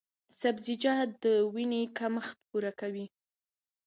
سبزیجات 0.39 1.09
د 1.23 1.25
وینې 1.53 1.81
کمښت 1.97 2.37
پوره 2.47 2.71
کوي۔ 2.79 3.05